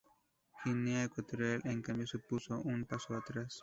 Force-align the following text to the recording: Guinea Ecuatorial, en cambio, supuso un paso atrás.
Guinea 0.65 1.03
Ecuatorial, 1.03 1.61
en 1.65 1.83
cambio, 1.83 2.07
supuso 2.07 2.59
un 2.61 2.85
paso 2.85 3.13
atrás. 3.15 3.59